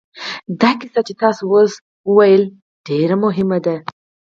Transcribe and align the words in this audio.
دا 0.61 0.71
کیسه 0.79 1.01
چې 1.07 1.13
تاسې 1.21 1.41
اوس 1.51 1.73
ولوسته 2.15 2.55
ډېره 2.87 3.15
مهمه 3.23 3.57
ده 3.65 3.75